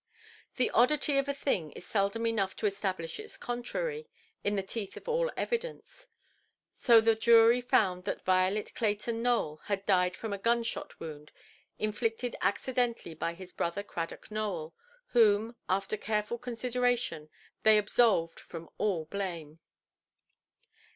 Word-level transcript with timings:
The 0.55 0.71
oddity 0.71 1.19
of 1.19 1.29
a 1.29 1.33
thing 1.35 1.73
is 1.73 1.85
seldom 1.85 2.25
enough 2.25 2.55
to 2.55 2.65
establish 2.65 3.19
its 3.19 3.37
contrary, 3.37 4.07
in 4.43 4.55
the 4.55 4.63
teeth 4.63 4.97
of 4.97 5.07
all 5.07 5.29
evidence. 5.37 6.07
So 6.73 7.01
the 7.01 7.13
jury 7.13 7.61
found 7.61 8.05
that 8.05 8.23
"Violet 8.25 8.73
Clayton 8.73 9.21
Nowell 9.21 9.57
had 9.65 9.85
died 9.85 10.15
from 10.15 10.33
a 10.33 10.39
gunshot 10.39 10.99
wound, 10.99 11.31
inflicted 11.77 12.35
accidentally 12.41 13.13
by 13.13 13.35
his 13.35 13.51
brother 13.51 13.83
Cradock 13.83 14.31
Nowell, 14.31 14.73
whom, 15.09 15.55
after 15.69 15.97
careful 15.97 16.39
consideration, 16.39 17.29
they 17.61 17.77
absolved 17.77 18.39
from 18.39 18.71
all 18.79 19.05
blame". 19.05 19.59